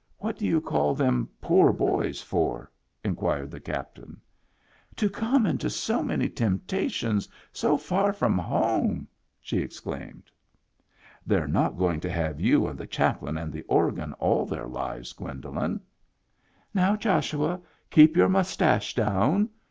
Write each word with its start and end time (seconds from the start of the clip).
"What 0.20 0.38
do 0.38 0.46
you 0.46 0.62
call 0.62 0.94
them 0.94 1.28
poor 1.42 1.70
boys 1.70 2.22
for?" 2.22 2.72
in 3.04 3.14
quired 3.14 3.50
the 3.50 3.60
captain. 3.60 4.22
"To 4.96 5.10
come 5.10 5.44
into 5.44 5.68
so 5.68 6.02
many 6.02 6.30
temptations 6.30 7.28
so 7.52 7.76
far 7.76 8.14
from 8.14 8.38
home!" 8.38 9.06
she 9.42 9.58
exclaimed." 9.58 10.30
They're 11.26 11.46
not 11.46 11.76
going 11.76 12.00
to 12.00 12.10
have 12.10 12.40
you 12.40 12.66
and 12.66 12.78
the 12.78 12.86
chap 12.86 13.20
lain 13.20 13.36
and 13.36 13.52
the 13.52 13.64
organ 13.64 14.14
all 14.14 14.46
their 14.46 14.66
lives, 14.66 15.12
Gwendolen."" 15.12 15.82
Now, 16.72 16.96
Joshua, 16.96 17.60
keep 17.90 18.16
your 18.16 18.30
mustache 18.30 18.94
down 18.94 19.50